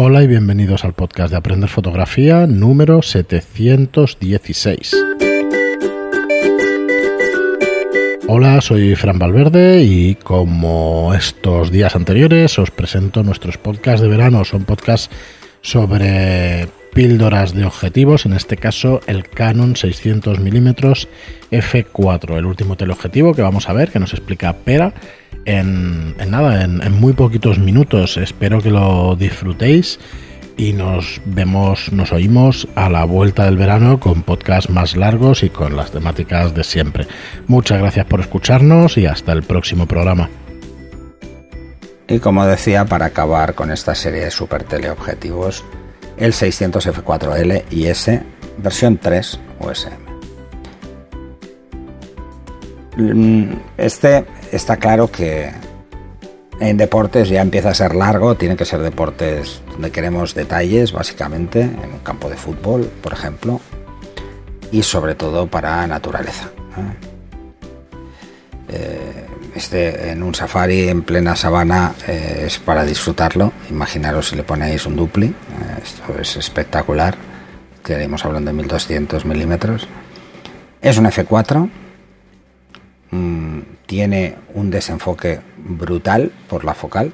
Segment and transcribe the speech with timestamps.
[0.00, 4.96] Hola y bienvenidos al podcast de Aprender Fotografía número 716.
[8.28, 14.44] Hola, soy Fran Valverde y como estos días anteriores os presento nuestros podcasts de verano.
[14.44, 15.10] Son podcasts
[15.62, 16.68] sobre
[16.98, 20.68] píldoras de objetivos, en este caso el Canon 600 mm
[21.52, 24.92] f4, el último teleobjetivo que vamos a ver, que nos explica Pera
[25.44, 28.16] en, nada, en, muy poquitos minutos.
[28.16, 30.00] Espero que lo disfrutéis
[30.56, 35.50] y nos vemos, nos oímos a la vuelta del verano con podcasts más largos y
[35.50, 37.06] con las temáticas de siempre.
[37.46, 40.30] Muchas gracias por escucharnos y hasta el próximo programa.
[42.08, 45.64] Y como decía, para acabar con esta serie de super teleobjetivos,
[46.18, 48.22] el 600 F4L y S
[48.58, 50.08] versión 3 USM.
[52.96, 55.52] Mm, este está claro que
[56.60, 61.60] en deportes ya empieza a ser largo, tiene que ser deportes donde queremos detalles, básicamente,
[61.60, 63.60] en un campo de fútbol, por ejemplo,
[64.72, 66.50] y sobre todo para naturaleza.
[68.68, 69.27] Eh,
[69.58, 73.52] este en un safari en plena sabana eh, es para disfrutarlo.
[73.70, 77.16] Imaginaros si le ponéis un dupli, eh, esto es espectacular.
[77.76, 79.86] Estaríamos hablando de 1200 milímetros.
[80.80, 81.68] Es un F4
[83.10, 87.12] Mm, tiene un desenfoque brutal por la focal.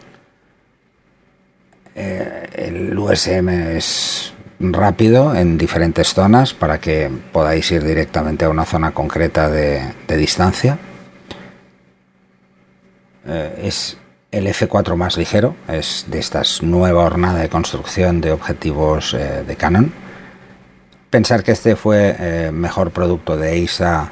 [1.94, 8.64] Eh, el USM es rápido en diferentes zonas para que podáis ir directamente a una
[8.64, 10.78] zona concreta de, distancia.
[13.26, 13.96] Eh, es
[14.30, 19.56] el F4 más ligero, es de esta nueva hornada de construcción de objetivos eh, de
[19.56, 19.92] Canon.
[21.10, 24.10] Pensar que este fue mejor producto de EISA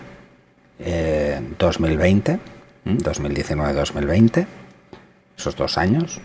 [1.58, 2.38] 2020,
[2.84, 4.46] 2019-2020,
[5.36, 6.20] esos dos años.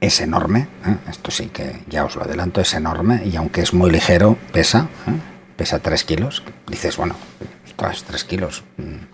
[0.00, 0.96] Es enorme, ¿eh?
[1.08, 4.88] esto sí que ya os lo adelanto, es enorme y aunque es muy ligero, pesa,
[5.06, 5.12] ¿eh?
[5.56, 6.42] pesa 3 kilos.
[6.66, 7.16] Dices, bueno,
[7.64, 9.13] ostras, 3 kilos, mm,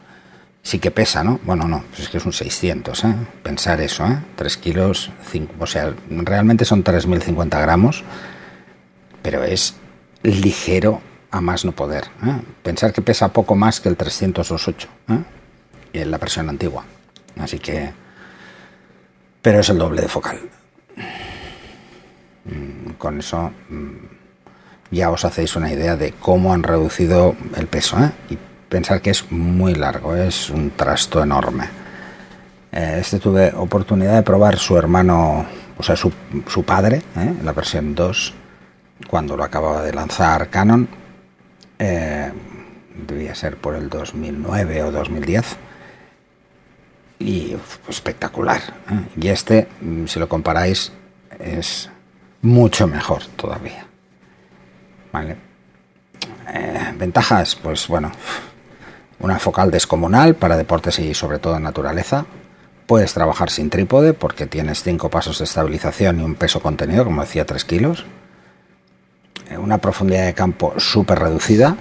[0.70, 1.40] sí que pesa, ¿no?
[1.42, 3.14] Bueno, no, pues es que es un 600, ¿eh?
[3.42, 4.20] pensar eso, ¿eh?
[4.36, 8.04] 3 kilos, 5, o sea, realmente son 3.050 gramos,
[9.20, 9.74] pero es
[10.22, 11.00] ligero
[11.32, 12.04] a más no poder.
[12.24, 12.40] ¿eh?
[12.62, 15.18] Pensar que pesa poco más que el 328 ¿eh?
[15.92, 16.84] en la versión antigua.
[17.40, 17.92] Así que...
[19.42, 20.38] Pero es el doble de focal.
[22.44, 27.98] Mm, con eso mm, ya os hacéis una idea de cómo han reducido el peso.
[27.98, 28.12] ¿eh?
[28.30, 28.38] Y
[28.70, 31.68] pensar que es muy largo, es un trasto enorme.
[32.72, 35.44] Este tuve oportunidad de probar su hermano,
[35.76, 36.12] o sea, su,
[36.64, 37.02] padre,
[37.42, 38.34] la versión 2,
[39.08, 40.88] cuando lo acababa de lanzar Canon
[41.78, 42.30] eh,
[43.06, 45.56] debía ser por el 2009 o 2010.
[47.18, 47.56] Y
[47.88, 48.60] espectacular.
[48.90, 49.20] ¿eh?
[49.20, 50.92] Y este, mm, si lo comparáis,
[51.38, 51.90] es
[52.40, 53.86] mucho mejor todavía.
[55.12, 55.36] Vale.
[56.48, 58.10] Eh, ventajas, pues bueno,
[59.20, 62.26] una focal descomunal para deportes y sobre todo naturaleza.
[62.86, 67.22] Puedes trabajar sin trípode porque tienes cinco pasos de estabilización y un peso contenido, como
[67.22, 68.04] decía, 3 kilos
[69.58, 71.76] una profundidad de campo súper reducida,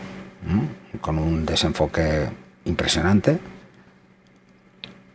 [1.01, 2.29] con un desenfoque
[2.65, 3.39] impresionante.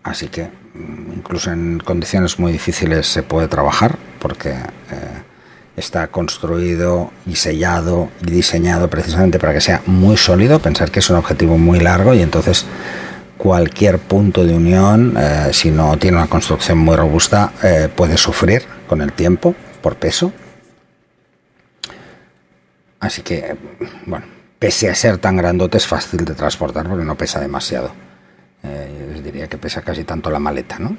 [0.02, 5.22] Así que mm, incluso en condiciones muy difíciles se puede trabajar porque eh,
[5.76, 10.60] está construido y sellado y diseñado precisamente para que sea muy sólido.
[10.60, 12.66] Pensar que es un objetivo muy largo y entonces
[13.38, 18.62] cualquier punto de unión, eh, si no tiene una construcción muy robusta, eh, puede sufrir
[18.86, 20.32] con el tiempo por peso
[23.04, 23.54] Así que,
[24.06, 24.24] bueno,
[24.58, 27.92] pese a ser tan grandote es fácil de transportar porque no pesa demasiado.
[28.62, 30.96] Eh, yo diría que pesa casi tanto la maleta, ¿no?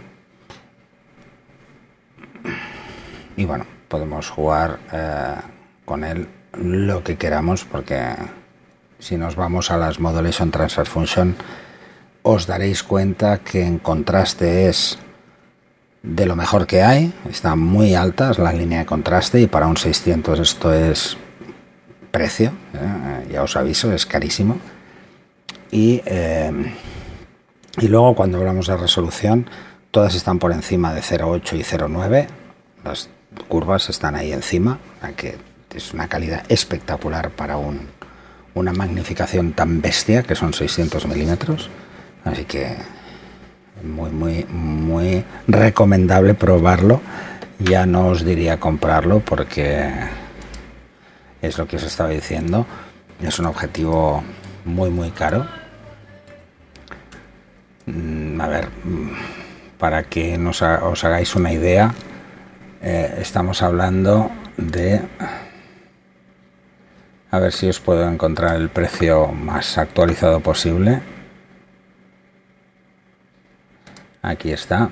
[3.36, 5.36] Y bueno, podemos jugar eh,
[5.86, 8.02] con él lo que queramos porque
[9.00, 11.36] si nos vamos a las Modulation Transfer Function
[12.24, 14.98] os daréis cuenta que en contraste es
[16.02, 19.68] de lo mejor que hay, está muy alta es la línea de contraste y para
[19.68, 21.18] un 600 esto es
[22.16, 23.28] precio, ¿eh?
[23.30, 24.58] ya os aviso, es carísimo.
[25.70, 26.74] Y, eh,
[27.82, 29.50] y luego cuando hablamos de resolución,
[29.92, 32.28] todas están por encima de 0,8 y 0,9.
[32.86, 33.10] Las
[33.48, 34.80] curvas están ahí encima,
[35.16, 35.38] que
[35.74, 37.88] es una calidad espectacular para un,
[38.54, 41.70] una magnificación tan bestia que son 600 milímetros.
[42.24, 42.76] Así que
[43.84, 47.02] muy, muy, muy recomendable probarlo.
[47.60, 49.90] Ya no os diría comprarlo porque
[51.42, 52.66] es lo que os estaba diciendo.
[53.22, 54.24] Es un objetivo
[54.66, 55.46] muy, muy caro.
[57.86, 59.10] Mm, a ver, mm,
[59.78, 61.94] para que nos, os hagáis una idea,
[62.86, 65.02] eh, estamos hablando de
[67.32, 71.02] a ver si os puedo encontrar el precio más actualizado posible
[74.22, 74.92] aquí está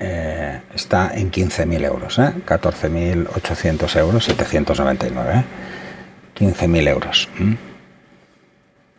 [0.00, 2.32] eh, está en 15.000 euros ¿eh?
[2.46, 5.44] 14.800 euros 799
[6.34, 7.28] 15.000 euros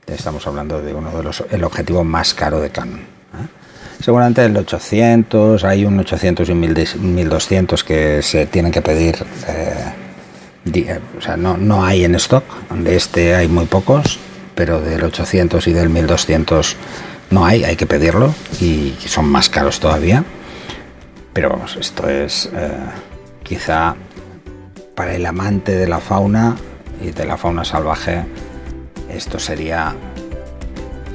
[0.05, 3.66] estamos hablando de uno de los el objetivo más caro de Canon ¿eh?
[3.99, 9.15] Seguramente el 800 hay un 800 y un 1200 que se tienen que pedir
[9.47, 14.19] eh, o sea no, no hay en stock de este hay muy pocos
[14.55, 16.75] pero del 800 y del 1200
[17.31, 20.23] no hay hay que pedirlo y son más caros todavía
[21.33, 22.69] pero vamos esto es eh,
[23.43, 23.95] quizá
[24.95, 26.55] para el amante de la fauna
[27.01, 28.25] y de la fauna salvaje
[29.09, 29.95] esto sería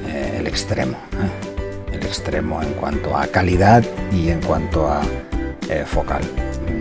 [0.07, 1.52] eh, el extremo, ¿eh?
[2.13, 5.01] Extremo en cuanto a calidad y en cuanto a
[5.67, 6.21] eh, focal.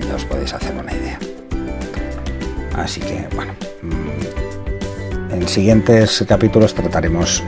[0.07, 1.19] Ya os podéis hacer una idea.
[2.77, 7.43] Así que bueno, mm, en siguientes capítulos trataremos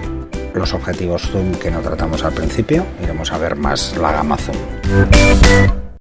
[0.54, 2.86] los objetivos zoom que no tratamos al principio.
[3.02, 5.83] Iremos a ver más la gama zoom.